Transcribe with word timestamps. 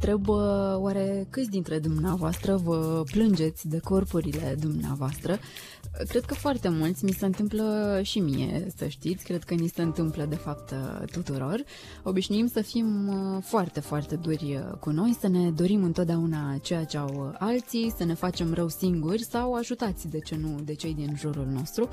Întreb, 0.00 0.28
oare 0.82 1.26
câți 1.30 1.50
dintre 1.50 1.78
dumneavoastră 1.78 2.56
vă 2.56 3.02
plângeți 3.10 3.68
de 3.68 3.78
corpurile 3.78 4.56
dumneavoastră? 4.60 5.38
Cred 6.08 6.24
că 6.24 6.34
foarte 6.34 6.68
mulți, 6.68 7.04
mi 7.04 7.12
se 7.12 7.24
întâmplă 7.24 8.00
și 8.02 8.20
mie, 8.20 8.66
să 8.76 8.86
știți, 8.86 9.24
cred 9.24 9.44
că 9.44 9.54
ni 9.54 9.68
se 9.68 9.82
întâmplă 9.82 10.24
de 10.24 10.34
fapt 10.34 10.74
tuturor. 11.12 11.64
Obișnuim 12.02 12.46
să 12.46 12.60
fim 12.60 13.08
uh, 13.08 13.42
foarte, 13.42 13.80
foarte 13.80 14.16
duri 14.16 14.56
uh, 14.56 14.76
cu 14.78 14.90
noi, 14.90 15.16
să 15.20 15.28
ne 15.28 15.50
dorim 15.50 15.84
întotdeauna 15.84 16.56
ceea 16.62 16.84
ce 16.84 16.96
au 16.96 17.34
alții, 17.38 17.92
să 17.96 18.04
ne 18.04 18.14
facem 18.14 18.54
rău 18.54 18.68
singuri 18.68 19.24
sau 19.24 19.54
ajutați, 19.54 20.08
de 20.08 20.18
ce 20.18 20.36
nu, 20.36 20.60
de 20.64 20.74
cei 20.74 20.94
din 20.94 21.14
jurul 21.16 21.46
nostru. 21.52 21.88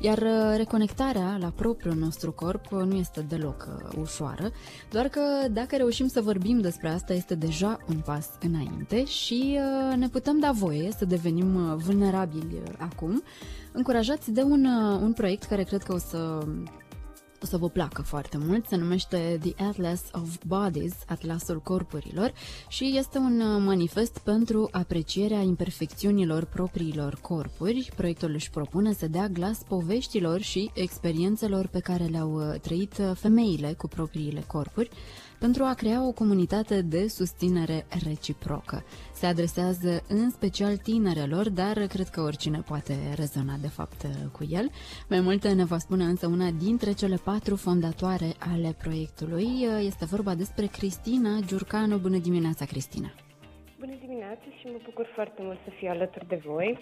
Iar 0.00 0.18
uh, 0.18 0.54
reconectarea 0.56 1.36
la 1.40 1.52
propriul 1.56 1.94
nostru 1.94 2.32
corp 2.32 2.66
nu 2.70 2.96
este 2.96 3.20
deloc 3.28 3.68
ușoară, 4.00 4.50
doar 4.90 5.08
că 5.08 5.20
dacă 5.50 5.76
reușim 5.76 6.08
să 6.08 6.20
vorbim 6.20 6.60
despre 6.60 6.88
asta 6.88 7.12
este 7.12 7.34
deja 7.48 7.78
un 7.88 8.00
pas 8.04 8.28
înainte 8.40 9.04
și 9.04 9.58
ne 9.96 10.08
putem 10.08 10.38
da 10.38 10.50
voie 10.52 10.90
să 10.96 11.04
devenim 11.04 11.76
vulnerabili 11.76 12.62
acum, 12.78 13.22
încurajați 13.72 14.30
de 14.30 14.42
un, 14.42 14.64
uh, 14.64 15.00
un 15.00 15.12
proiect 15.12 15.44
care 15.44 15.62
cred 15.62 15.82
că 15.82 15.92
o 15.92 15.98
să 15.98 16.46
o 17.42 17.46
să 17.46 17.56
vă 17.56 17.68
placă 17.68 18.02
foarte 18.02 18.38
mult, 18.40 18.66
se 18.66 18.76
numește 18.76 19.38
The 19.40 19.64
Atlas 19.64 20.02
of 20.12 20.36
Bodies, 20.46 20.92
Atlasul 21.06 21.60
Corpurilor, 21.60 22.32
și 22.68 22.92
este 22.96 23.18
un 23.18 23.40
uh, 23.40 23.62
manifest 23.64 24.18
pentru 24.18 24.68
aprecierea 24.70 25.40
imperfecțiunilor 25.40 26.44
propriilor 26.44 27.18
corpuri. 27.22 27.90
Proiectul 27.96 28.30
își 28.30 28.50
propune 28.50 28.92
să 28.92 29.08
dea 29.08 29.28
glas 29.28 29.58
poveștilor 29.68 30.40
și 30.40 30.70
experiențelor 30.74 31.66
pe 31.66 31.80
care 31.80 32.04
le-au 32.04 32.32
uh, 32.34 32.60
trăit 32.60 33.00
femeile 33.14 33.72
cu 33.72 33.88
propriile 33.88 34.44
corpuri, 34.46 34.90
pentru 35.38 35.64
a 35.64 35.74
crea 35.74 36.06
o 36.06 36.12
comunitate 36.12 36.82
de 36.82 37.08
susținere 37.08 37.86
reciprocă. 38.04 38.84
Se 39.14 39.26
adresează 39.26 40.02
în 40.08 40.30
special 40.30 40.76
tinerelor, 40.76 41.50
dar 41.50 41.86
cred 41.86 42.08
că 42.08 42.20
oricine 42.20 42.58
poate 42.60 43.14
rezona 43.14 43.56
de 43.60 43.68
fapt 43.68 44.06
cu 44.32 44.46
el. 44.50 44.70
Mai 45.08 45.20
multe 45.20 45.52
ne 45.52 45.64
va 45.64 45.78
spune 45.78 46.04
însă 46.04 46.26
una 46.26 46.50
dintre 46.50 46.92
cele 46.92 47.16
patru 47.32 47.56
fondatoare 47.56 48.30
ale 48.52 48.70
proiectului. 48.82 49.48
Este 49.90 50.04
vorba 50.04 50.34
despre 50.34 50.66
Cristina 50.66 51.32
Giurcanu. 51.46 51.96
Bună 52.06 52.18
dimineața, 52.18 52.64
Cristina! 52.64 53.10
Bună 53.78 53.96
dimineața 54.00 54.48
și 54.58 54.66
mă 54.66 54.78
bucur 54.84 55.06
foarte 55.14 55.40
mult 55.42 55.58
să 55.64 55.70
fiu 55.78 55.88
alături 55.88 56.28
de 56.28 56.40
voi. 56.46 56.78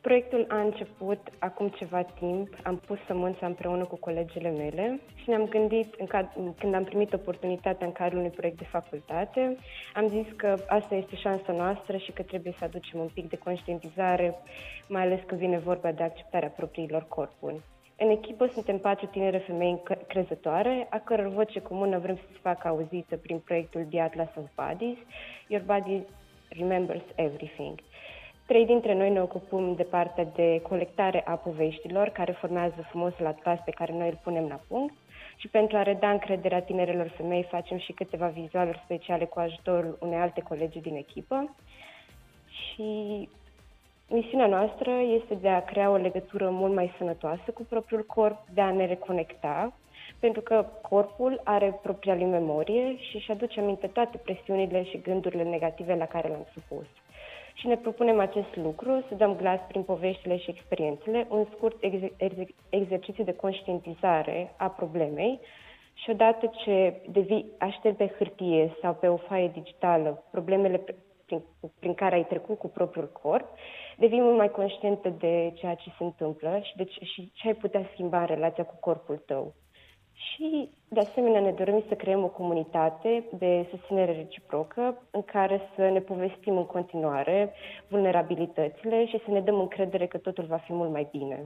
Proiectul 0.00 0.46
a 0.48 0.60
început 0.60 1.20
acum 1.38 1.68
ceva 1.68 2.02
timp, 2.02 2.48
am 2.62 2.76
pus 2.86 2.98
sămânța 3.06 3.46
împreună 3.46 3.84
cu 3.84 3.96
colegele 3.96 4.50
mele 4.50 5.00
și 5.14 5.28
ne-am 5.28 5.46
gândit, 5.46 5.94
în 5.98 6.06
cad- 6.06 6.56
când 6.58 6.74
am 6.74 6.84
primit 6.84 7.12
oportunitatea 7.12 7.86
în 7.86 7.92
cadrul 7.92 8.18
unui 8.18 8.30
proiect 8.30 8.58
de 8.58 8.72
facultate, 8.76 9.56
am 9.94 10.08
zis 10.08 10.26
că 10.36 10.54
asta 10.68 10.94
este 10.94 11.16
șansa 11.16 11.52
noastră 11.52 11.96
și 11.96 12.12
că 12.12 12.22
trebuie 12.22 12.54
să 12.58 12.64
aducem 12.64 13.00
un 13.00 13.10
pic 13.14 13.28
de 13.28 13.36
conștientizare, 13.36 14.34
mai 14.88 15.02
ales 15.02 15.20
când 15.26 15.40
vine 15.40 15.58
vorba 15.58 15.92
de 15.92 16.02
acceptarea 16.02 16.48
propriilor 16.48 17.06
corpuri. 17.08 17.60
În 17.98 18.10
echipă 18.10 18.46
suntem 18.46 18.78
patru 18.78 19.06
tinere 19.06 19.38
femei 19.38 19.82
crezătoare, 20.08 20.86
a 20.90 20.98
căror 20.98 21.28
voce 21.28 21.60
comună 21.60 21.98
vrem 21.98 22.16
să 22.16 22.22
se 22.32 22.38
facă 22.42 22.68
auzită 22.68 23.16
prin 23.16 23.38
proiectul 23.38 23.86
The 23.90 24.00
Atlas 24.00 24.28
of 24.36 24.44
Bodies, 24.54 24.98
Your 25.46 25.62
Body 25.64 26.02
Remembers 26.48 27.04
Everything. 27.14 27.78
Trei 28.46 28.66
dintre 28.66 28.94
noi 28.94 29.10
ne 29.10 29.22
ocupăm 29.22 29.74
de 29.74 29.82
partea 29.82 30.24
de 30.24 30.60
colectare 30.62 31.22
a 31.26 31.34
poveștilor, 31.34 32.08
care 32.08 32.32
formează 32.32 32.86
frumosul 32.88 33.26
atlas 33.26 33.58
pe 33.64 33.70
care 33.70 33.92
noi 33.92 34.08
îl 34.08 34.18
punem 34.22 34.46
la 34.48 34.60
punct. 34.68 34.94
Și 35.36 35.48
pentru 35.48 35.76
a 35.76 35.82
reda 35.82 36.10
încrederea 36.10 36.62
tinerelor 36.62 37.08
femei, 37.08 37.42
facem 37.42 37.78
și 37.78 37.92
câteva 37.92 38.26
vizualuri 38.26 38.80
speciale 38.84 39.24
cu 39.24 39.38
ajutorul 39.38 39.98
unei 40.00 40.18
alte 40.18 40.40
colegi 40.40 40.80
din 40.80 40.94
echipă. 40.94 41.54
Și 42.48 43.28
misiunea 44.08 44.46
noastră 44.46 44.90
este 44.90 45.34
de 45.34 45.48
a 45.48 45.64
crea 45.64 45.90
o 45.90 45.96
legătură 45.96 46.50
mult 46.50 46.74
mai 46.74 46.94
sănătoasă 46.98 47.50
cu 47.54 47.62
propriul 47.68 48.04
corp, 48.06 48.38
de 48.54 48.60
a 48.60 48.70
ne 48.70 48.86
reconecta, 48.86 49.72
pentru 50.18 50.40
că 50.40 50.66
corpul 50.82 51.40
are 51.44 51.78
propria 51.82 52.14
lui 52.14 52.24
memorie 52.24 52.96
și 52.98 53.16
își 53.16 53.30
aduce 53.30 53.60
aminte 53.60 53.86
toate 53.86 54.16
presiunile 54.16 54.84
și 54.84 55.00
gândurile 55.00 55.42
negative 55.42 55.94
la 55.94 56.06
care 56.06 56.28
l-am 56.28 56.46
supus. 56.52 56.86
Și 57.54 57.66
ne 57.66 57.76
propunem 57.76 58.18
acest 58.18 58.56
lucru, 58.56 59.04
să 59.08 59.14
dăm 59.14 59.36
glas 59.36 59.60
prin 59.68 59.82
poveștile 59.82 60.36
și 60.36 60.50
experiențele, 60.50 61.26
un 61.30 61.46
scurt 61.56 61.76
exer- 61.80 62.46
exercițiu 62.68 63.24
de 63.24 63.34
conștientizare 63.34 64.54
a 64.56 64.68
problemei 64.68 65.40
și 65.94 66.10
odată 66.10 66.50
ce 66.64 67.00
devii 67.10 67.46
aștept 67.58 67.96
pe 67.96 68.14
hârtie 68.18 68.76
sau 68.80 68.94
pe 68.94 69.06
o 69.06 69.16
foaie 69.16 69.48
digitală 69.48 70.24
problemele 70.30 70.84
prin, 71.26 71.42
prin 71.78 71.94
care 71.94 72.14
ai 72.14 72.26
trecut 72.26 72.58
cu 72.58 72.68
propriul 72.68 73.12
corp, 73.22 73.48
devii 73.96 74.20
mult 74.20 74.36
mai 74.36 74.50
conștientă 74.50 75.08
de 75.08 75.52
ceea 75.54 75.74
ce 75.74 75.92
se 75.98 76.04
întâmplă 76.04 76.60
și, 76.62 76.76
de 76.76 76.84
ce, 76.84 77.04
și 77.04 77.30
ce 77.34 77.46
ai 77.46 77.54
putea 77.54 77.88
schimba 77.92 78.20
în 78.20 78.26
relația 78.26 78.64
cu 78.64 78.76
corpul 78.80 79.22
tău. 79.26 79.54
Și, 80.14 80.70
de 80.88 81.00
asemenea, 81.00 81.40
ne 81.40 81.52
dorim 81.52 81.84
să 81.88 81.94
creăm 81.94 82.24
o 82.24 82.28
comunitate 82.28 83.24
de 83.38 83.66
susținere 83.70 84.12
reciprocă 84.12 85.02
în 85.10 85.22
care 85.22 85.60
să 85.74 85.88
ne 85.88 86.00
povestim 86.00 86.56
în 86.56 86.66
continuare 86.66 87.52
vulnerabilitățile 87.88 89.06
și 89.06 89.20
să 89.24 89.30
ne 89.30 89.40
dăm 89.40 89.60
încredere 89.60 90.06
că 90.06 90.18
totul 90.18 90.44
va 90.44 90.56
fi 90.56 90.72
mult 90.72 90.90
mai 90.90 91.08
bine. 91.10 91.44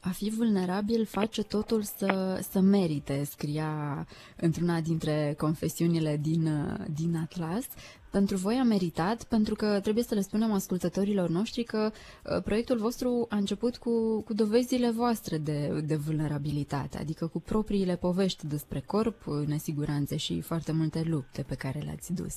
A 0.00 0.08
fi 0.08 0.30
vulnerabil 0.30 1.04
face 1.04 1.42
totul 1.42 1.82
să, 1.82 2.40
să 2.50 2.60
merite, 2.60 3.24
scria 3.24 4.06
într-una 4.36 4.80
dintre 4.80 5.34
confesiunile 5.38 6.16
din, 6.16 6.48
din 6.94 7.16
Atlas. 7.16 7.64
Pentru 8.10 8.36
voi 8.36 8.54
a 8.54 8.62
meritat, 8.62 9.24
pentru 9.24 9.54
că 9.54 9.80
trebuie 9.80 10.04
să 10.04 10.14
le 10.14 10.20
spunem 10.20 10.52
ascultătorilor 10.52 11.28
noștri 11.28 11.62
că 11.62 11.90
uh, 11.92 12.42
proiectul 12.42 12.78
vostru 12.78 13.26
a 13.28 13.36
început 13.36 13.76
cu, 13.76 14.20
cu 14.22 14.34
dovezile 14.34 14.90
voastre 14.90 15.38
de, 15.38 15.82
de 15.84 15.96
vulnerabilitate, 15.96 16.98
adică 16.98 17.26
cu 17.26 17.40
propriile 17.40 17.96
povești 17.96 18.46
despre 18.46 18.80
corp, 18.80 19.24
nesiguranțe 19.46 20.16
și 20.16 20.40
foarte 20.40 20.72
multe 20.72 21.02
lupte 21.06 21.42
pe 21.42 21.54
care 21.54 21.78
le-ați 21.78 22.12
dus. 22.12 22.36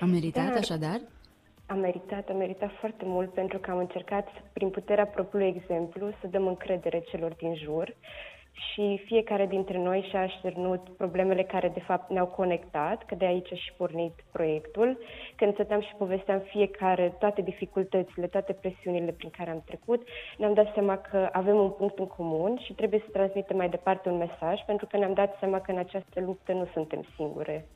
A 0.00 0.04
meritat 0.04 0.48
Dar... 0.48 0.56
așadar? 0.56 1.00
A 1.72 1.74
meritat, 1.74 2.28
a 2.28 2.32
meritat 2.32 2.70
foarte 2.80 3.04
mult 3.04 3.32
pentru 3.32 3.58
că 3.58 3.70
am 3.70 3.78
încercat, 3.78 4.28
prin 4.52 4.70
puterea 4.70 5.06
propriului 5.06 5.54
exemplu, 5.56 6.10
să 6.20 6.26
dăm 6.26 6.46
încredere 6.46 7.00
celor 7.00 7.32
din 7.34 7.54
jur 7.54 7.94
și 8.52 9.02
fiecare 9.04 9.46
dintre 9.46 9.78
noi 9.78 10.06
și-a 10.10 10.20
așternut 10.20 10.88
problemele 10.96 11.42
care 11.42 11.68
de 11.68 11.80
fapt 11.80 12.10
ne-au 12.10 12.26
conectat, 12.26 13.04
că 13.04 13.14
de 13.14 13.24
aici 13.24 13.52
a 13.52 13.54
și 13.54 13.72
pornit 13.76 14.12
proiectul. 14.32 14.98
Când 15.36 15.52
stăteam 15.52 15.80
și 15.80 15.94
povesteam 15.98 16.38
fiecare 16.38 17.16
toate 17.18 17.42
dificultățile, 17.42 18.26
toate 18.26 18.52
presiunile 18.52 19.12
prin 19.12 19.30
care 19.30 19.50
am 19.50 19.62
trecut, 19.66 20.08
ne-am 20.38 20.54
dat 20.54 20.72
seama 20.72 20.96
că 20.96 21.28
avem 21.32 21.56
un 21.56 21.70
punct 21.70 21.98
în 21.98 22.06
comun 22.06 22.58
și 22.64 22.72
trebuie 22.72 23.00
să 23.04 23.10
transmitem 23.12 23.56
mai 23.56 23.68
departe 23.68 24.08
un 24.08 24.16
mesaj, 24.16 24.60
pentru 24.66 24.86
că 24.86 24.96
ne-am 24.96 25.14
dat 25.14 25.36
seama 25.38 25.60
că 25.60 25.70
în 25.70 25.78
această 25.78 26.20
luptă 26.20 26.52
nu 26.52 26.68
suntem 26.72 27.04
singure. 27.16 27.66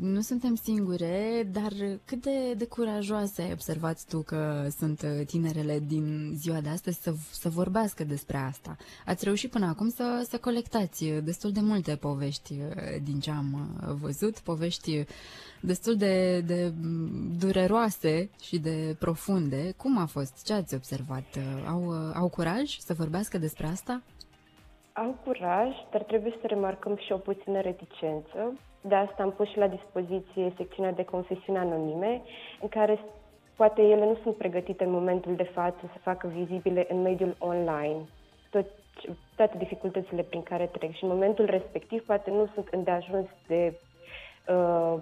Nu 0.00 0.20
suntem 0.20 0.54
singure, 0.54 1.48
dar 1.52 1.72
cât 2.04 2.22
de, 2.22 2.54
de 2.56 2.64
curajoase 2.64 3.42
ai 3.42 3.52
observat 3.52 4.04
tu 4.08 4.22
că 4.22 4.68
sunt 4.78 5.02
uh, 5.02 5.26
tinerele 5.26 5.82
din 5.86 6.32
ziua 6.36 6.60
de 6.60 6.68
astăzi 6.68 7.02
să, 7.02 7.14
să 7.30 7.48
vorbească 7.48 8.04
despre 8.04 8.36
asta? 8.36 8.76
Ați 9.06 9.24
reușit 9.24 9.50
până 9.50 9.66
acum 9.66 9.90
să, 9.90 10.26
să 10.28 10.38
colectați 10.38 11.04
destul 11.04 11.52
de 11.52 11.60
multe 11.60 11.96
povești 11.96 12.52
uh, 12.52 13.02
din 13.02 13.20
ce 13.20 13.30
am 13.30 13.78
uh, 13.86 13.94
văzut, 14.00 14.38
povești 14.38 15.04
destul 15.60 15.96
de, 15.96 16.40
de 16.40 16.72
dureroase 17.38 18.30
și 18.42 18.58
de 18.58 18.96
profunde. 18.98 19.74
Cum 19.76 19.98
a 19.98 20.06
fost? 20.06 20.44
Ce 20.44 20.52
ați 20.52 20.74
observat? 20.74 21.38
Au, 21.66 21.90
au 22.14 22.28
curaj 22.28 22.78
să 22.78 22.94
vorbească 22.94 23.38
despre 23.38 23.66
asta? 23.66 24.02
Au 24.92 25.16
curaj, 25.24 25.68
dar 25.90 26.02
trebuie 26.02 26.34
să 26.40 26.46
remarcăm 26.46 26.96
și 26.96 27.12
o 27.12 27.16
puțină 27.16 27.60
reticență. 27.60 28.58
De 28.80 28.94
asta 28.94 29.22
am 29.22 29.32
pus 29.32 29.48
și 29.48 29.58
la 29.58 29.66
dispoziție 29.66 30.52
secțiunea 30.56 30.92
de 30.92 31.04
confesiuni 31.04 31.58
anonime, 31.58 32.22
în 32.60 32.68
care 32.68 32.98
poate 33.56 33.82
ele 33.82 34.04
nu 34.04 34.18
sunt 34.22 34.36
pregătite 34.36 34.84
în 34.84 34.90
momentul 34.90 35.36
de 35.36 35.42
față 35.42 35.78
să 35.80 35.98
facă 36.02 36.26
vizibile 36.26 36.86
în 36.90 37.02
mediul 37.02 37.36
online 37.38 38.04
tot, 38.52 38.66
toate 39.36 39.56
dificultățile 39.58 40.22
prin 40.22 40.42
care 40.42 40.66
trec 40.66 40.92
și 40.92 41.04
în 41.04 41.10
momentul 41.10 41.44
respectiv 41.44 42.04
poate 42.06 42.30
nu 42.30 42.48
sunt 42.54 42.68
îndeajuns 42.68 43.26
de 43.46 43.78
uh, 44.48 44.94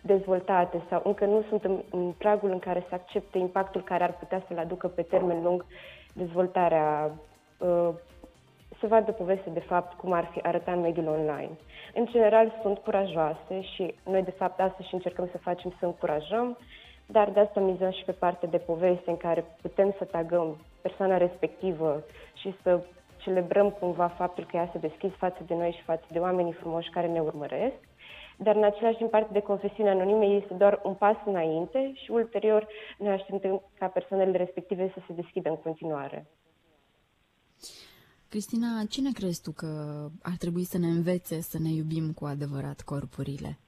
dezvoltate 0.00 0.82
sau 0.88 1.02
încă 1.04 1.24
nu 1.24 1.44
sunt 1.48 1.64
în, 1.64 1.78
în 1.90 2.12
pragul 2.18 2.50
în 2.50 2.58
care 2.58 2.84
să 2.88 2.94
accepte 2.94 3.38
impactul 3.38 3.82
care 3.82 4.04
ar 4.04 4.16
putea 4.16 4.44
să-l 4.46 4.58
aducă 4.58 4.88
pe 4.88 5.02
termen 5.02 5.42
lung 5.42 5.64
dezvoltarea 6.12 7.10
uh, 7.58 7.88
să 8.86 8.94
vadă 8.94 9.12
poveste 9.12 9.50
de 9.50 9.60
fapt 9.60 9.98
cum 9.98 10.12
ar 10.12 10.28
fi 10.32 10.40
arătat 10.42 10.74
în 10.74 10.80
mediul 10.80 11.06
online. 11.06 11.50
În 11.94 12.06
general 12.06 12.52
sunt 12.62 12.78
curajoase 12.78 13.60
și 13.60 13.94
noi 14.04 14.22
de 14.22 14.30
fapt 14.30 14.60
asta 14.60 14.82
și 14.82 14.94
încercăm 14.94 15.28
să 15.30 15.38
facem 15.38 15.74
să 15.78 15.84
încurajăm, 15.84 16.58
dar 17.06 17.30
de 17.30 17.40
asta 17.40 17.60
mizăm 17.60 17.90
și 17.90 18.04
pe 18.04 18.12
partea 18.12 18.48
de 18.48 18.56
poveste 18.56 19.10
în 19.10 19.16
care 19.16 19.44
putem 19.62 19.94
să 19.98 20.04
tagăm 20.04 20.56
persoana 20.80 21.16
respectivă 21.16 22.02
și 22.34 22.54
să 22.62 22.80
celebrăm 23.16 23.70
cumva 23.70 24.08
faptul 24.08 24.44
că 24.44 24.56
ea 24.56 24.68
se 24.72 24.78
deschis 24.78 25.12
față 25.16 25.42
de 25.46 25.54
noi 25.54 25.72
și 25.76 25.82
față 25.82 26.04
de 26.12 26.18
oamenii 26.18 26.52
frumoși 26.52 26.90
care 26.90 27.06
ne 27.06 27.20
urmăresc 27.20 27.78
dar 28.38 28.56
în 28.56 28.64
același 28.64 28.96
timp 28.96 29.10
partea 29.10 29.32
de 29.32 29.40
confesiune 29.40 29.90
anonime 29.90 30.24
este 30.24 30.54
doar 30.54 30.80
un 30.82 30.94
pas 30.94 31.16
înainte 31.24 31.92
și 31.94 32.10
ulterior 32.10 32.66
ne 32.98 33.10
așteptăm 33.10 33.62
ca 33.78 33.86
persoanele 33.86 34.36
respective 34.36 34.90
să 34.94 35.00
se 35.06 35.12
deschidă 35.12 35.48
în 35.48 35.56
continuare. 35.56 36.26
Cristina, 38.36 38.84
cine 38.88 39.10
crezi 39.12 39.42
tu 39.42 39.52
că 39.52 39.66
ar 40.22 40.36
trebui 40.38 40.64
să 40.64 40.78
ne 40.78 40.86
învețe 40.86 41.40
să 41.40 41.58
ne 41.58 41.68
iubim 41.68 42.12
cu 42.12 42.24
adevărat 42.24 42.80
corpurile? 42.80 43.58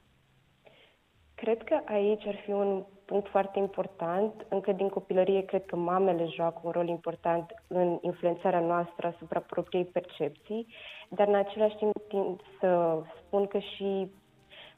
Cred 1.35 1.63
că 1.63 1.81
aici 1.85 2.27
ar 2.27 2.37
fi 2.45 2.51
un 2.51 2.85
punct 3.05 3.29
foarte 3.29 3.59
important. 3.59 4.47
Încă 4.49 4.73
din 4.73 4.89
copilărie 4.89 5.45
cred 5.45 5.65
că 5.67 5.77
mamele 5.77 6.27
joacă 6.35 6.61
un 6.63 6.71
rol 6.71 6.89
important 6.89 7.51
în 7.67 7.99
influențarea 8.01 8.61
noastră 8.61 9.07
asupra 9.07 9.41
propriei 9.41 9.85
percepții, 9.85 10.67
dar 11.11 11.29
în 11.29 11.35
același 11.35 11.77
timp 11.77 12.41
să 12.61 13.03
spun 13.27 13.47
că 13.47 13.59
și 13.59 14.11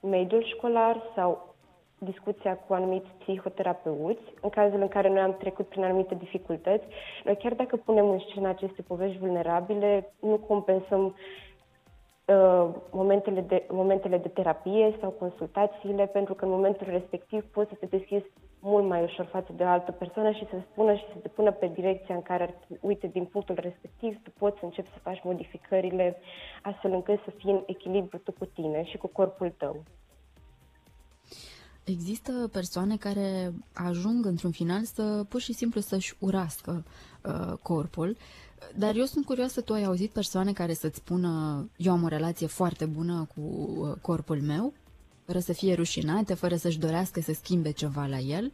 mediul 0.00 0.44
școlar 0.44 1.02
sau 1.14 1.49
discuția 2.00 2.56
cu 2.56 2.72
anumiți 2.72 3.08
psihoterapeuți, 3.18 4.22
în 4.40 4.48
cazul 4.48 4.80
în 4.80 4.88
care 4.88 5.08
noi 5.08 5.20
am 5.20 5.36
trecut 5.36 5.68
prin 5.68 5.84
anumite 5.84 6.14
dificultăți. 6.14 6.84
Noi 7.24 7.36
chiar 7.36 7.54
dacă 7.54 7.76
punem 7.76 8.10
în 8.10 8.18
scenă 8.18 8.48
aceste 8.48 8.82
povești 8.82 9.18
vulnerabile, 9.18 10.12
nu 10.20 10.36
compensăm 10.36 11.04
uh, 11.04 12.68
momentele, 12.90 13.40
de, 13.40 13.66
momentele 13.68 14.18
de 14.18 14.28
terapie 14.28 14.96
sau 15.00 15.10
consultațiile, 15.10 16.06
pentru 16.06 16.34
că 16.34 16.44
în 16.44 16.50
momentul 16.50 16.86
respectiv 16.90 17.44
poți 17.44 17.68
să 17.68 17.74
te 17.74 17.86
deschizi 17.86 18.30
mult 18.60 18.86
mai 18.86 19.02
ușor 19.02 19.24
față 19.24 19.52
de 19.56 19.62
o 19.62 19.66
altă 19.66 19.92
persoană 19.92 20.30
și 20.30 20.46
să 20.50 20.56
spună 20.70 20.94
și 20.94 21.04
să 21.12 21.18
te 21.22 21.28
pună 21.28 21.52
pe 21.52 21.66
direcția 21.66 22.14
în 22.14 22.22
care, 22.22 22.58
uite, 22.80 23.06
din 23.06 23.24
punctul 23.24 23.58
respectiv, 23.60 24.22
tu 24.22 24.30
poți 24.38 24.58
să 24.58 24.64
începi 24.64 24.92
să 24.92 24.98
faci 25.02 25.20
modificările 25.22 26.16
astfel 26.62 26.92
încât 26.92 27.20
să 27.24 27.30
fii 27.30 27.50
în 27.50 27.62
echilibru 27.66 28.18
tu 28.18 28.32
cu 28.32 28.44
tine 28.44 28.84
și 28.84 28.96
cu 28.96 29.06
corpul 29.06 29.50
tău. 29.58 29.82
Există 31.90 32.48
persoane 32.52 32.96
care 32.96 33.52
ajung 33.72 34.26
într-un 34.26 34.50
final 34.50 34.84
să 34.84 35.24
pur 35.28 35.40
și 35.40 35.52
simplu 35.52 35.80
să-și 35.80 36.14
urască 36.18 36.84
uh, 37.24 37.52
corpul, 37.62 38.16
dar 38.76 38.96
eu 38.96 39.04
sunt 39.04 39.24
curioasă, 39.24 39.60
tu 39.60 39.72
ai 39.72 39.84
auzit 39.84 40.10
persoane 40.10 40.52
care 40.52 40.72
să-ți 40.72 40.96
spună 40.96 41.30
eu 41.76 41.92
am 41.92 42.02
o 42.02 42.08
relație 42.08 42.46
foarte 42.46 42.84
bună 42.84 43.28
cu 43.34 43.40
uh, 43.40 43.92
corpul 44.02 44.40
meu, 44.40 44.72
fără 45.24 45.38
să 45.38 45.52
fie 45.52 45.74
rușinate, 45.74 46.34
fără 46.34 46.54
să-și 46.54 46.78
dorească 46.78 47.20
să 47.20 47.32
schimbe 47.32 47.70
ceva 47.70 48.06
la 48.06 48.18
el? 48.18 48.52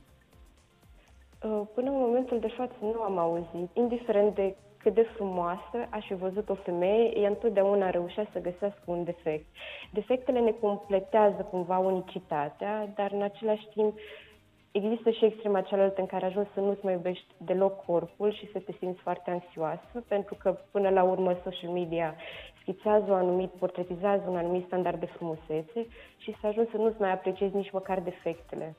Uh, 1.43 1.63
până 1.75 1.91
în 1.91 1.97
momentul 1.99 2.39
de 2.41 2.55
față 2.57 2.75
nu 2.81 3.01
am 3.01 3.19
auzit, 3.19 3.71
indiferent 3.75 4.35
de 4.35 4.57
cât 4.87 4.95
de 4.95 5.13
frumoasă 5.17 5.79
aș 5.91 6.07
fi 6.07 6.15
văzut 6.15 6.49
o 6.49 6.55
femeie, 6.55 7.19
ea 7.19 7.29
întotdeauna 7.29 7.91
reușea 7.91 8.27
să 8.33 8.39
găsească 8.41 8.83
un 8.85 9.05
defect. 9.05 9.45
Defectele 9.93 10.41
ne 10.41 10.51
completează 10.61 11.43
cumva 11.51 11.79
unicitatea, 11.79 12.93
dar 12.95 13.13
în 13.13 13.23
același 13.23 13.67
timp 13.75 13.99
există 14.71 15.11
și 15.11 15.25
extrema 15.25 15.61
cealaltă 15.61 16.01
în 16.01 16.07
care 16.07 16.27
ajungi 16.27 16.51
să 16.55 16.61
nu-ți 16.61 16.85
mai 16.85 16.93
iubești 16.93 17.35
deloc 17.37 17.85
corpul 17.85 18.33
și 18.33 18.51
să 18.53 18.59
te 18.59 18.73
simți 18.79 19.01
foarte 19.01 19.31
anxioasă, 19.31 20.05
pentru 20.09 20.35
că 20.35 20.59
până 20.71 20.89
la 20.89 21.03
urmă 21.03 21.37
social 21.45 21.71
media 21.71 22.15
schițează 22.61 23.05
un 23.09 23.19
anumit, 23.19 23.51
portretizează 23.51 24.25
un 24.29 24.37
anumit 24.37 24.65
standard 24.67 25.01
de 25.01 25.07
frumusețe 25.07 25.87
și 26.17 26.37
să 26.41 26.47
ajungi 26.47 26.71
să 26.71 26.77
nu-ți 26.77 27.01
mai 27.01 27.13
apreciezi 27.13 27.57
nici 27.57 27.71
măcar 27.71 28.01
defectele. 28.01 28.77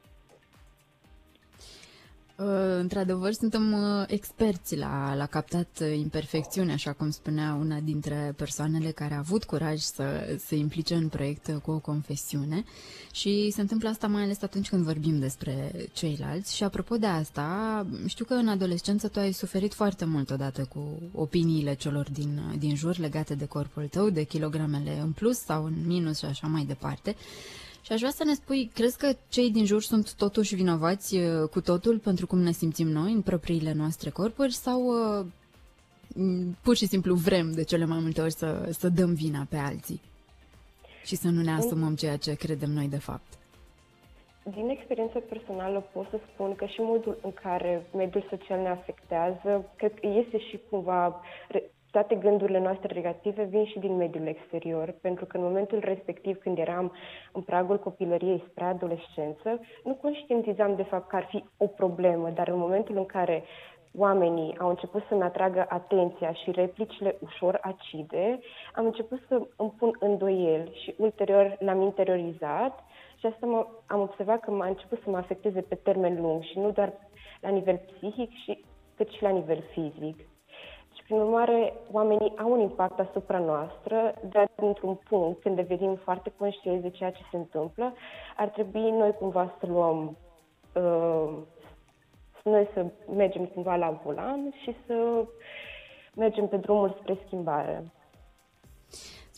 Uh, 2.39 2.45
într-adevăr, 2.79 3.33
suntem 3.33 3.73
uh, 3.73 4.03
experți 4.07 4.75
la, 4.75 5.15
la 5.15 5.25
captat 5.25 5.67
uh, 5.81 5.97
imperfecțiune, 5.97 6.71
așa 6.73 6.93
cum 6.93 7.09
spunea 7.09 7.57
una 7.59 7.79
dintre 7.79 8.33
persoanele 8.35 8.91
care 8.91 9.13
a 9.13 9.17
avut 9.17 9.43
curaj 9.43 9.79
să 9.79 10.37
se 10.45 10.55
implice 10.55 10.95
în 10.95 11.07
proiect 11.07 11.59
cu 11.63 11.71
o 11.71 11.79
confesiune 11.79 12.63
și 13.11 13.49
se 13.51 13.61
întâmplă 13.61 13.89
asta 13.89 14.07
mai 14.07 14.23
ales 14.23 14.41
atunci 14.41 14.69
când 14.69 14.83
vorbim 14.83 15.19
despre 15.19 15.71
ceilalți 15.93 16.55
și 16.55 16.63
apropo 16.63 16.95
de 16.95 17.05
asta, 17.05 17.85
știu 18.05 18.25
că 18.25 18.33
în 18.33 18.47
adolescență 18.47 19.07
tu 19.07 19.19
ai 19.19 19.31
suferit 19.31 19.73
foarte 19.73 20.05
mult 20.05 20.29
odată 20.29 20.65
cu 20.73 20.99
opiniile 21.13 21.73
celor 21.73 22.11
din, 22.11 22.55
din 22.57 22.75
jur 22.75 22.97
legate 22.97 23.35
de 23.35 23.45
corpul 23.45 23.87
tău, 23.87 24.09
de 24.09 24.23
kilogramele 24.23 24.99
în 24.99 25.11
plus 25.11 25.37
sau 25.37 25.65
în 25.65 25.73
minus 25.85 26.17
și 26.17 26.25
așa 26.25 26.47
mai 26.47 26.63
departe. 26.63 27.15
Și 27.87 27.93
aș 27.93 27.99
vrea 27.99 28.11
să 28.11 28.23
ne 28.23 28.33
spui, 28.33 28.69
crezi 28.73 28.97
că 28.97 29.11
cei 29.29 29.51
din 29.51 29.65
jur 29.65 29.81
sunt 29.81 30.15
totuși 30.15 30.55
vinovați 30.55 31.15
uh, 31.15 31.49
cu 31.49 31.61
totul 31.61 31.99
pentru 31.99 32.27
cum 32.27 32.39
ne 32.39 32.51
simțim 32.51 32.87
noi 32.87 33.11
în 33.11 33.21
propriile 33.21 33.73
noastre 33.73 34.09
corpuri 34.09 34.53
sau 34.53 34.81
uh, 34.81 35.25
pur 36.63 36.75
și 36.75 36.87
simplu 36.87 37.15
vrem 37.15 37.51
de 37.51 37.63
cele 37.63 37.85
mai 37.85 37.99
multe 38.01 38.21
ori 38.21 38.31
să, 38.31 38.69
să 38.71 38.89
dăm 38.89 39.13
vina 39.13 39.45
pe 39.49 39.57
alții 39.57 40.01
și 41.03 41.15
să 41.15 41.27
nu 41.27 41.41
ne 41.41 41.51
asumăm 41.51 41.95
ceea 41.95 42.17
ce 42.17 42.35
credem 42.35 42.69
noi 42.69 42.87
de 42.87 42.99
fapt? 42.99 43.33
Din 44.43 44.69
experiență 44.69 45.19
personală 45.19 45.79
pot 45.93 46.07
să 46.09 46.19
spun 46.33 46.55
că 46.55 46.65
și 46.65 46.79
modul 46.79 47.17
în 47.21 47.31
care 47.31 47.85
mediul 47.95 48.27
social 48.29 48.61
ne 48.61 48.69
afectează, 48.69 49.71
cred 49.75 49.93
că 49.99 50.07
este 50.07 50.39
și 50.39 50.59
cumva 50.69 51.21
toate 51.97 52.15
gândurile 52.15 52.59
noastre 52.59 52.93
negative 52.93 53.43
vin 53.43 53.65
și 53.65 53.79
din 53.79 53.95
mediul 53.95 54.27
exterior, 54.27 54.95
pentru 55.01 55.25
că 55.25 55.37
în 55.37 55.43
momentul 55.43 55.79
respectiv, 55.79 56.37
când 56.37 56.57
eram 56.57 56.91
în 57.31 57.41
pragul 57.41 57.79
copilăriei 57.79 58.43
spre 58.49 58.63
adolescență, 58.63 59.59
nu 59.83 59.93
conștientizam 59.93 60.75
de 60.75 60.83
fapt 60.83 61.07
că 61.09 61.15
ar 61.15 61.25
fi 61.29 61.43
o 61.57 61.67
problemă, 61.67 62.29
dar 62.29 62.47
în 62.47 62.57
momentul 62.57 62.97
în 62.97 63.05
care 63.05 63.43
oamenii 63.97 64.57
au 64.57 64.69
început 64.69 65.03
să-mi 65.09 65.21
atragă 65.21 65.65
atenția 65.69 66.33
și 66.33 66.51
replicile 66.51 67.15
ușor 67.19 67.59
acide, 67.61 68.39
am 68.75 68.85
început 68.85 69.19
să 69.27 69.41
îmi 69.55 69.73
pun 69.77 69.91
îndoieli 69.99 70.79
și 70.83 70.95
ulterior 70.97 71.57
l-am 71.59 71.81
interiorizat 71.81 72.83
și 73.19 73.25
asta 73.25 73.45
mă, 73.45 73.67
am 73.87 74.01
observat 74.01 74.39
că 74.39 74.51
m-a 74.51 74.67
început 74.67 74.99
să 75.03 75.09
mă 75.09 75.17
afecteze 75.17 75.61
pe 75.61 75.75
termen 75.75 76.21
lung 76.21 76.43
și 76.43 76.59
nu 76.59 76.71
doar 76.71 76.93
la 77.41 77.49
nivel 77.49 77.81
psihic, 77.91 78.31
și, 78.43 78.65
cât 78.95 79.09
și 79.09 79.23
la 79.23 79.29
nivel 79.29 79.63
fizic. 79.71 80.27
Prin 81.07 81.19
urmare, 81.19 81.73
oamenii 81.91 82.33
au 82.37 82.51
un 82.51 82.59
impact 82.59 82.99
asupra 82.99 83.39
noastră, 83.39 84.13
dar 84.29 84.49
dintr-un 84.55 84.95
punct, 84.95 85.41
când 85.41 85.55
devenim 85.55 85.95
foarte 85.95 86.33
conștienți 86.37 86.81
de 86.81 86.89
ceea 86.89 87.11
ce 87.11 87.21
se 87.31 87.37
întâmplă, 87.37 87.93
ar 88.37 88.47
trebui 88.47 88.91
noi 88.91 89.13
cumva 89.13 89.55
să 89.59 89.65
luăm, 89.65 90.17
uh, 90.73 91.29
noi 92.43 92.67
să 92.73 92.85
mergem 93.15 93.45
cumva 93.45 93.75
la 93.75 93.99
volan 94.03 94.53
și 94.61 94.75
să 94.85 95.25
mergem 96.15 96.47
pe 96.47 96.57
drumul 96.57 96.97
spre 97.01 97.17
schimbare. 97.25 97.83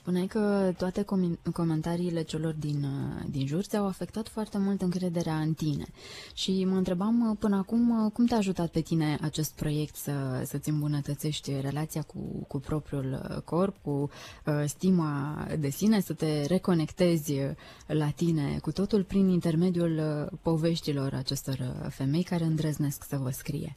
Spuneai 0.10 0.28
că 0.28 0.74
toate 0.78 1.04
com- 1.04 1.52
comentariile 1.54 2.22
celor 2.22 2.54
din, 2.54 2.84
uh, 2.84 3.24
din 3.30 3.48
jur 3.48 3.64
ți-au 3.64 3.86
afectat 3.86 4.28
foarte 4.28 4.58
mult 4.58 4.82
încrederea 4.82 5.36
în 5.40 5.54
tine. 5.54 5.86
Și 6.34 6.66
mă 6.66 6.76
întrebam 6.76 7.30
uh, 7.30 7.36
până 7.40 7.56
acum 7.56 8.06
uh, 8.06 8.12
cum 8.12 8.26
te-a 8.26 8.38
ajutat 8.38 8.70
pe 8.72 8.82
tine 8.82 9.18
acest 9.22 9.56
proiect 9.56 9.96
să, 9.96 10.42
să-ți 10.46 10.70
îmbunătățești 10.70 11.52
relația 11.62 12.02
cu, 12.02 12.46
cu 12.48 12.60
propriul 12.60 13.42
corp, 13.46 13.76
cu 13.82 13.90
uh, 13.90 14.64
stima 14.66 15.48
de 15.60 15.70
sine, 15.70 16.00
să 16.02 16.14
te 16.14 16.46
reconectezi 16.46 17.34
la 17.88 18.10
tine 18.10 18.58
cu 18.62 18.72
totul 18.72 19.04
prin 19.04 19.28
intermediul 19.30 20.02
poveștilor 20.42 21.14
acestor 21.14 21.90
femei 21.90 22.24
care 22.24 22.44
îndrăznesc 22.44 23.04
să 23.04 23.18
vă 23.18 23.30
scrie. 23.30 23.76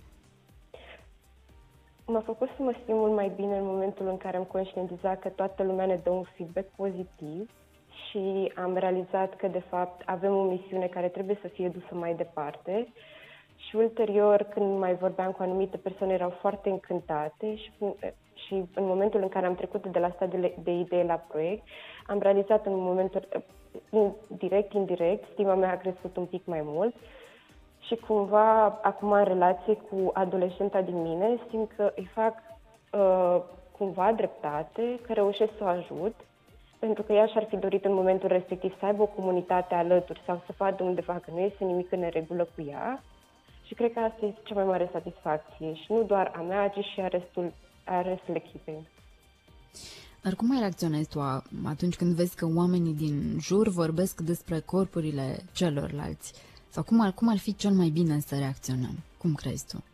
M-a 2.06 2.20
făcut 2.20 2.48
să 2.56 2.62
mă 2.62 2.72
simt 2.84 2.98
mult 2.98 3.12
mai 3.14 3.32
bine 3.36 3.56
în 3.58 3.64
momentul 3.64 4.06
în 4.06 4.16
care 4.16 4.36
am 4.36 4.44
conștientizat 4.44 5.18
că 5.20 5.28
toată 5.28 5.62
lumea 5.62 5.86
ne 5.86 6.00
dă 6.02 6.10
un 6.10 6.22
feedback 6.36 6.66
pozitiv 6.76 7.50
și 8.08 8.52
am 8.56 8.76
realizat 8.76 9.36
că, 9.36 9.46
de 9.48 9.62
fapt, 9.68 10.02
avem 10.06 10.36
o 10.36 10.42
misiune 10.42 10.86
care 10.86 11.08
trebuie 11.08 11.38
să 11.40 11.48
fie 11.48 11.68
dusă 11.68 11.94
mai 11.94 12.14
departe. 12.14 12.92
Și 13.56 13.76
ulterior, 13.76 14.42
când 14.42 14.78
mai 14.78 14.94
vorbeam 14.94 15.32
cu 15.32 15.42
anumite 15.42 15.76
persoane, 15.76 16.12
erau 16.12 16.30
foarte 16.30 16.68
încântate 16.70 17.56
și, 17.56 17.72
și 18.34 18.54
în 18.54 18.86
momentul 18.86 19.22
în 19.22 19.28
care 19.28 19.46
am 19.46 19.54
trecut 19.54 19.86
de 19.86 19.98
la 19.98 20.10
stadiul 20.14 20.54
de 20.62 20.70
idee 20.70 21.04
la 21.04 21.14
proiect, 21.14 21.62
am 22.06 22.18
realizat 22.18 22.66
în 22.66 22.78
momentul, 22.78 23.28
direct, 24.28 24.72
indirect, 24.72 25.24
stima 25.32 25.54
mea 25.54 25.70
a 25.70 25.76
crescut 25.76 26.16
un 26.16 26.24
pic 26.26 26.46
mai 26.46 26.60
mult 26.64 26.94
și 27.86 27.94
cumva 27.94 28.64
acum 28.82 29.12
în 29.12 29.24
relație 29.24 29.74
cu 29.74 30.10
adolescenta 30.12 30.80
din 30.80 31.02
mine 31.02 31.38
simt 31.50 31.70
că 31.76 31.92
îi 31.96 32.10
fac 32.14 32.34
uh, 32.92 33.42
cumva 33.78 34.12
dreptate, 34.12 35.00
că 35.06 35.12
reușesc 35.12 35.50
să 35.58 35.64
o 35.64 35.66
ajut, 35.66 36.14
pentru 36.78 37.02
că 37.02 37.12
ea 37.12 37.26
și-ar 37.26 37.46
fi 37.48 37.56
dorit 37.56 37.84
în 37.84 37.94
momentul 37.94 38.28
respectiv 38.28 38.78
să 38.78 38.84
aibă 38.84 39.02
o 39.02 39.06
comunitate 39.06 39.74
alături 39.74 40.22
sau 40.26 40.42
să 40.46 40.54
vadă 40.56 40.82
undeva 40.82 41.12
că 41.12 41.30
nu 41.30 41.38
este 41.38 41.64
nimic 41.64 41.92
în 41.92 42.08
regulă 42.10 42.48
cu 42.54 42.62
ea 42.68 43.02
și 43.66 43.74
cred 43.74 43.92
că 43.92 43.98
asta 43.98 44.26
este 44.26 44.40
cea 44.44 44.54
mai 44.54 44.64
mare 44.64 44.88
satisfacție 44.92 45.74
și 45.74 45.92
nu 45.92 46.02
doar 46.02 46.32
a 46.36 46.40
mea, 46.40 46.68
ci 46.68 46.84
și 46.84 47.00
a 47.00 47.08
restul, 47.08 47.52
a 47.84 48.00
restul 48.02 48.34
echipei. 48.34 48.88
Dar 50.22 50.34
cum 50.34 50.46
mai 50.46 50.58
reacționezi 50.58 51.08
tu 51.08 51.20
atunci 51.64 51.96
când 51.96 52.14
vezi 52.14 52.36
că 52.36 52.46
oamenii 52.56 52.94
din 52.94 53.36
jur 53.40 53.68
vorbesc 53.68 54.20
despre 54.20 54.60
corpurile 54.60 55.36
celorlalți? 55.52 56.32
Sau 56.74 56.82
cum 56.82 57.00
ar, 57.00 57.12
cum 57.12 57.28
ar 57.28 57.38
fi 57.38 57.54
cel 57.54 57.70
mai 57.70 57.88
bine 57.88 58.18
să 58.20 58.34
reacționăm? 58.36 58.96
Cum 59.18 59.34
crezi 59.34 59.66
tu? 59.66 59.84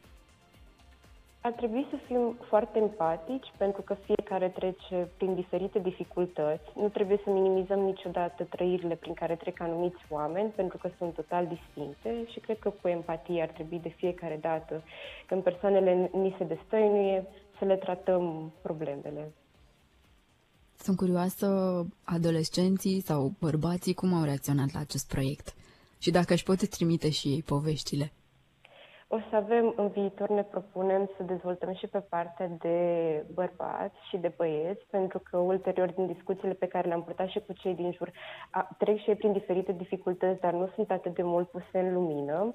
Ar 1.40 1.52
trebui 1.52 1.86
să 1.90 1.96
fim 2.06 2.36
foarte 2.48 2.78
empatici 2.78 3.52
pentru 3.56 3.82
că 3.82 3.94
fiecare 3.94 4.48
trece 4.48 5.08
prin 5.16 5.34
diferite 5.34 5.78
dificultăți. 5.78 6.64
Nu 6.74 6.88
trebuie 6.88 7.20
să 7.24 7.30
minimizăm 7.30 7.78
niciodată 7.78 8.44
trăirile 8.44 8.94
prin 8.94 9.14
care 9.14 9.34
trec 9.34 9.60
anumiți 9.60 10.02
oameni 10.08 10.50
pentru 10.50 10.76
că 10.78 10.90
sunt 10.98 11.14
total 11.14 11.46
distincte 11.46 12.26
și 12.32 12.40
cred 12.40 12.58
că 12.58 12.70
cu 12.82 12.88
empatie 12.88 13.42
ar 13.42 13.48
trebui 13.48 13.78
de 13.78 13.88
fiecare 13.96 14.38
dată 14.40 14.82
când 15.26 15.42
persoanele 15.42 16.10
ni 16.12 16.34
se 16.38 16.44
destăinuie 16.44 17.26
să 17.58 17.64
le 17.64 17.76
tratăm 17.76 18.52
problemele. 18.62 19.32
Sunt 20.76 20.96
curioasă 20.96 21.48
adolescenții 22.02 23.00
sau 23.00 23.32
bărbații 23.40 23.94
cum 23.94 24.14
au 24.14 24.24
reacționat 24.24 24.72
la 24.72 24.80
acest 24.80 25.08
proiect 25.08 25.54
și 25.98 26.10
dacă 26.10 26.32
își 26.32 26.44
pot 26.44 26.68
trimite 26.68 27.10
și 27.10 27.28
ei 27.28 27.42
poveștile. 27.42 28.12
O 29.10 29.18
să 29.30 29.36
avem 29.36 29.72
în 29.76 29.88
viitor, 29.88 30.28
ne 30.28 30.42
propunem 30.42 31.10
să 31.16 31.22
dezvoltăm 31.22 31.74
și 31.74 31.86
pe 31.86 31.98
partea 31.98 32.48
de 32.58 32.76
bărbați 33.34 33.96
și 34.08 34.16
de 34.16 34.32
băieți, 34.36 34.84
pentru 34.90 35.22
că 35.30 35.36
ulterior 35.36 35.90
din 35.90 36.06
discuțiile 36.06 36.54
pe 36.54 36.66
care 36.66 36.88
le-am 36.88 37.02
purtat 37.02 37.28
și 37.28 37.40
cu 37.46 37.52
cei 37.52 37.74
din 37.74 37.92
jur, 37.92 38.10
a, 38.50 38.68
trec 38.78 38.98
și 38.98 39.08
ei 39.08 39.16
prin 39.16 39.32
diferite 39.32 39.72
dificultăți, 39.72 40.40
dar 40.40 40.52
nu 40.52 40.70
sunt 40.74 40.90
atât 40.90 41.14
de 41.14 41.22
mult 41.22 41.48
puse 41.48 41.78
în 41.78 41.92
lumină. 41.92 42.54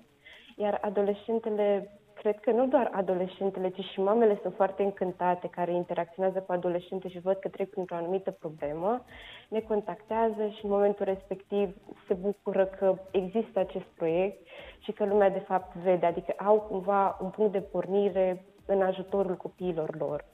Iar 0.58 0.80
adolescentele 0.82 2.00
cred 2.24 2.40
că 2.40 2.52
nu 2.52 2.68
doar 2.68 2.90
adolescentele, 2.94 3.70
ci 3.70 3.84
și 3.84 4.00
mamele 4.00 4.40
sunt 4.42 4.54
foarte 4.56 4.84
încântate 4.84 5.48
care 5.48 5.74
interacționează 5.74 6.40
cu 6.40 6.52
adolescente 6.52 7.10
și 7.10 7.20
văd 7.20 7.36
că 7.36 7.48
trec 7.48 7.70
printr-o 7.70 7.96
anumită 7.96 8.32
problemă, 8.32 9.04
ne 9.50 9.60
contactează 9.60 10.48
și 10.48 10.66
în 10.66 10.70
momentul 10.70 11.06
respectiv 11.06 11.76
se 12.08 12.14
bucură 12.14 12.66
că 12.66 12.96
există 13.12 13.60
acest 13.60 13.86
proiect 13.86 14.48
și 14.80 14.92
că 14.92 15.06
lumea 15.06 15.30
de 15.30 15.40
fapt 15.40 15.76
vede, 15.76 16.06
adică 16.06 16.34
au 16.38 16.60
cumva 16.60 17.18
un 17.22 17.30
punct 17.30 17.52
de 17.52 17.62
pornire 17.62 18.46
în 18.66 18.82
ajutorul 18.82 19.36
copiilor 19.36 19.96
lor. 19.98 20.26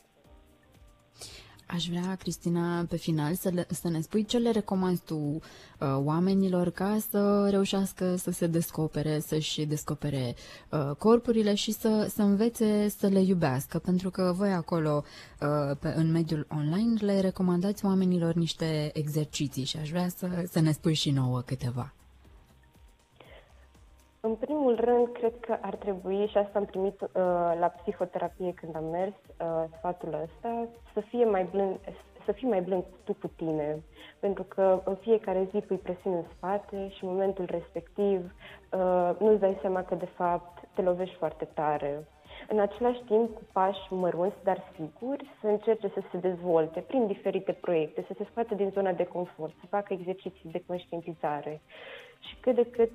Aș 1.72 1.88
vrea, 1.88 2.16
Cristina, 2.16 2.86
pe 2.90 2.98
final 2.98 3.34
să, 3.36 3.50
le, 3.50 3.68
să 3.70 3.90
ne 3.90 4.02
spui 4.02 4.26
ce 4.26 4.38
le 4.38 4.52
recomanzi 4.52 5.02
tu 5.06 5.16
uh, 5.16 5.40
oamenilor 5.80 6.70
ca 6.70 6.98
să 7.10 7.48
reușească 7.50 8.16
să 8.16 8.32
se 8.32 8.48
descopere, 8.48 9.20
să-și 9.20 9.66
descopere 9.66 10.36
uh, 10.70 10.96
corpurile 10.98 11.54
și 11.54 11.72
să, 11.72 12.12
să 12.14 12.22
învețe 12.22 12.90
să 12.98 13.08
le 13.08 13.22
iubească, 13.22 13.80
pentru 13.80 14.10
că 14.10 14.34
voi 14.38 14.52
acolo, 14.52 15.04
uh, 15.42 15.78
pe, 15.80 15.94
în 15.96 16.12
mediul 16.12 16.48
online, 16.50 16.94
le 17.00 17.20
recomandați 17.20 17.86
oamenilor 17.86 18.34
niște 18.34 18.90
exerciții 18.94 19.64
și 19.64 19.78
aș 19.78 19.90
vrea 19.90 20.08
să, 20.18 20.46
să 20.52 20.60
ne 20.60 20.72
spui 20.72 20.94
și 20.94 21.12
nouă 21.12 21.42
câteva. 21.42 21.94
În 24.22 24.36
primul 24.36 24.76
rând, 24.76 25.08
cred 25.12 25.34
că 25.40 25.58
ar 25.62 25.76
trebui, 25.76 26.28
și 26.28 26.38
asta 26.38 26.60
am 26.60 26.66
primit 26.66 27.02
uh, 27.02 27.10
la 27.60 27.74
psihoterapie 27.82 28.54
când 28.54 28.76
am 28.76 28.86
mers, 28.86 29.14
uh, 29.14 29.64
sfatul 29.78 30.14
ăsta, 30.24 30.68
să 30.94 31.00
fie 31.00 31.26
mai 31.26 31.44
blând, 31.52 31.80
să 32.26 32.32
fii 32.32 32.48
mai 32.48 32.62
blând 32.62 32.84
tu 33.04 33.14
cu 33.14 33.28
tine, 33.28 33.84
pentru 34.20 34.44
că 34.44 34.82
în 34.86 34.96
fiecare 34.96 35.48
zi 35.52 35.58
pui 35.58 35.78
presiuni 35.78 36.16
în 36.16 36.24
spate 36.36 36.90
și 36.90 37.04
în 37.04 37.10
momentul 37.10 37.46
respectiv 37.50 38.34
uh, 38.72 39.12
nu-ți 39.20 39.40
dai 39.40 39.58
seama 39.62 39.84
că 39.84 39.96
de 39.96 40.10
fapt 40.16 40.68
te 40.76 40.82
lovești 40.82 41.16
foarte 41.16 41.46
tare. 41.54 42.08
În 42.50 42.60
același 42.60 43.04
timp, 43.04 43.34
cu 43.36 43.42
pași 43.54 43.94
mărunți, 43.94 44.44
dar 44.44 44.64
siguri, 44.76 45.30
să 45.42 45.48
încerce 45.48 45.88
să 45.88 46.02
se 46.12 46.18
dezvolte 46.18 46.80
prin 46.80 47.08
diferite 47.08 47.52
proiecte, 47.52 48.06
să 48.08 48.14
se 48.18 48.28
scoată 48.32 48.56
din 48.56 48.70
zona 48.70 48.92
de 48.92 49.04
confort, 49.04 49.54
să 49.60 49.66
facă 49.70 49.94
exerciții 49.94 50.52
de 50.52 50.64
conștientizare 50.68 51.62
și 52.20 52.36
cât 52.40 52.56
de 52.56 52.66
cât 52.66 52.92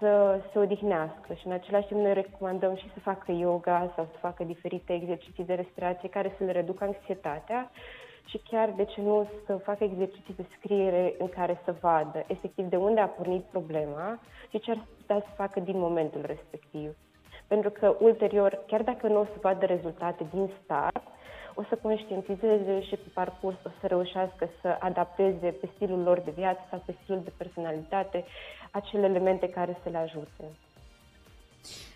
să 0.00 0.40
se 0.52 0.58
odihnească 0.58 1.34
și 1.34 1.46
în 1.46 1.52
același 1.52 1.86
timp 1.86 2.00
ne 2.00 2.12
recomandăm 2.12 2.76
și 2.76 2.90
să 2.92 3.00
facă 3.00 3.32
yoga 3.32 3.92
sau 3.96 4.08
să 4.12 4.18
facă 4.18 4.44
diferite 4.44 4.92
exerciții 4.92 5.44
de 5.44 5.54
respirație 5.54 6.08
care 6.08 6.34
să 6.38 6.44
le 6.44 6.52
reducă 6.52 6.84
anxietatea 6.84 7.70
și 8.24 8.40
chiar, 8.50 8.72
de 8.76 8.84
ce 8.84 9.00
nu, 9.00 9.28
să 9.46 9.56
facă 9.56 9.84
exerciții 9.84 10.34
de 10.36 10.44
scriere 10.58 11.14
în 11.18 11.28
care 11.28 11.60
să 11.64 11.74
vadă 11.80 12.24
efectiv 12.26 12.64
de 12.64 12.76
unde 12.76 13.00
a 13.00 13.06
pornit 13.06 13.42
problema 13.42 14.18
și 14.50 14.58
ce 14.58 14.70
ar 14.70 14.86
putea 14.96 15.18
să 15.18 15.34
facă 15.36 15.60
din 15.60 15.78
momentul 15.78 16.22
respectiv. 16.26 16.96
Pentru 17.46 17.70
că 17.70 17.96
ulterior, 17.98 18.62
chiar 18.66 18.82
dacă 18.82 19.06
nu 19.06 19.20
o 19.20 19.24
să 19.24 19.38
vadă 19.40 19.66
rezultate 19.66 20.26
din 20.32 20.50
start, 20.62 21.02
o 21.54 21.62
să 21.68 21.78
conștientizeze 21.82 22.82
și 22.82 22.96
pe 22.96 23.10
parcurs 23.14 23.56
o 23.64 23.68
să 23.80 23.86
reușească 23.86 24.48
să 24.60 24.76
adapteze 24.78 25.48
pe 25.60 25.68
stilul 25.74 26.02
lor 26.02 26.18
de 26.20 26.30
viață 26.30 26.60
sau 26.70 26.82
pe 26.86 26.94
stilul 27.02 27.20
de 27.24 27.32
personalitate 27.36 28.24
acele 28.70 29.06
elemente 29.06 29.48
care 29.48 29.78
să 29.82 29.88
le 29.88 29.96
ajute. 29.98 30.44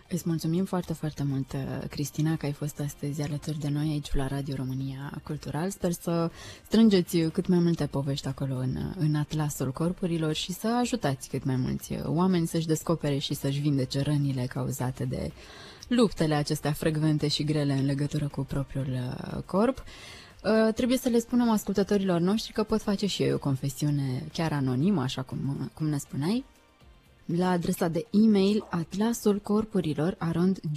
Îți 0.08 0.22
mulțumim 0.26 0.64
foarte, 0.64 0.92
foarte 0.92 1.22
mult, 1.22 1.54
Cristina, 1.90 2.36
că 2.36 2.46
ai 2.46 2.52
fost 2.52 2.80
astăzi 2.80 3.22
alături 3.22 3.58
de 3.58 3.68
noi 3.68 3.88
aici 3.88 4.14
la 4.14 4.26
Radio 4.26 4.54
România 4.54 5.20
Cultural. 5.24 5.70
Sper 5.70 5.92
să 5.92 6.30
strângeți 6.64 7.18
cât 7.18 7.46
mai 7.46 7.58
multe 7.58 7.86
povești 7.86 8.28
acolo 8.28 8.54
în, 8.56 8.76
în 8.98 9.14
atlasul 9.14 9.72
corpurilor 9.72 10.32
și 10.32 10.52
să 10.52 10.68
ajutați 10.80 11.28
cât 11.28 11.44
mai 11.44 11.56
mulți 11.56 11.98
oameni 12.04 12.46
să-și 12.46 12.66
descopere 12.66 13.18
și 13.18 13.34
să-și 13.34 13.60
vindece 13.60 14.00
rănile 14.00 14.46
cauzate 14.46 15.04
de 15.04 15.32
luptele 15.88 16.34
acestea 16.34 16.72
frecvente 16.72 17.28
și 17.28 17.44
grele 17.44 17.72
în 17.72 17.84
legătură 17.84 18.28
cu 18.28 18.44
propriul 18.44 18.86
uh, 18.92 19.42
corp. 19.46 19.78
Uh, 19.78 20.74
trebuie 20.74 20.98
să 20.98 21.08
le 21.08 21.18
spunem 21.18 21.50
ascultătorilor 21.50 22.20
noștri 22.20 22.52
că 22.52 22.62
pot 22.62 22.82
face 22.82 23.06
și 23.06 23.22
ei 23.22 23.32
o 23.32 23.38
confesiune 23.38 24.24
chiar 24.32 24.52
anonimă, 24.52 25.02
așa 25.02 25.22
cum, 25.22 25.70
cum 25.74 25.88
ne 25.88 25.98
spuneai, 25.98 26.44
la 27.24 27.50
adresa 27.50 27.88
de 27.88 28.06
e-mail 28.10 28.66
atlasulcorpurilor 28.70 30.16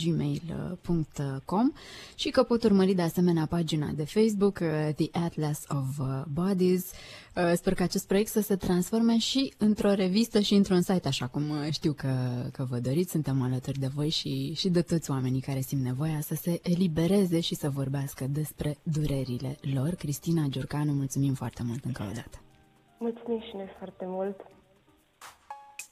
gmail.com 0.03 1.71
și 2.15 2.29
că 2.29 2.43
pot 2.43 2.63
urmări 2.63 2.93
de 2.93 3.01
asemenea 3.01 3.45
pagina 3.45 3.91
de 3.95 4.05
Facebook 4.05 4.59
uh, 4.61 4.93
The 4.95 5.23
Atlas 5.25 5.63
of 5.67 5.99
uh, 5.99 6.23
Bodies. 6.33 6.91
Uh, 7.35 7.51
sper 7.55 7.73
că 7.73 7.83
acest 7.83 8.07
proiect 8.07 8.29
să 8.29 8.41
se 8.41 8.55
transforme 8.55 9.17
și 9.17 9.53
într-o 9.57 9.93
revistă 9.93 10.39
și 10.39 10.53
într-un 10.53 10.81
site, 10.81 11.07
așa 11.07 11.27
cum 11.27 11.43
știu 11.71 11.93
că, 11.93 12.13
că 12.51 12.67
vă 12.69 12.77
doriți. 12.77 13.11
Suntem 13.11 13.41
alături 13.41 13.79
de 13.79 13.87
voi 13.87 14.09
și, 14.09 14.53
și 14.53 14.69
de 14.69 14.81
toți 14.81 15.11
oamenii 15.11 15.41
care 15.41 15.59
simt 15.59 15.81
nevoia 15.81 16.19
să 16.21 16.35
se 16.35 16.59
elibereze 16.63 17.39
și 17.39 17.55
să 17.55 17.69
vorbească 17.69 18.27
despre 18.29 18.77
durerile 18.83 19.57
lor. 19.73 19.89
Cristina 19.89 20.45
Giurcanu, 20.49 20.91
mulțumim 20.91 21.33
foarte 21.33 21.63
mult 21.63 21.85
încă 21.85 22.03
o 22.09 22.13
dată. 22.13 22.41
Mulțumim 22.99 23.39
și 23.39 23.55
noi 23.55 23.69
foarte 23.79 24.05
mult. 24.07 24.56